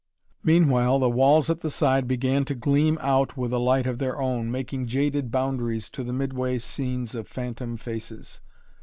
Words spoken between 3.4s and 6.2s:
a light of their own, making jaded boundaries to the